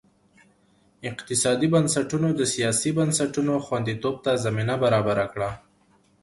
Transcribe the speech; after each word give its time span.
اقتصادي 1.09 1.67
بنسټونو 1.75 2.29
د 2.39 2.41
سیاسي 2.53 2.91
بنسټونو 2.97 3.53
خوندیتوب 3.65 4.15
ته 4.25 4.31
زمینه 4.45 4.75
برابره 4.83 5.25
کړه. 5.33 5.49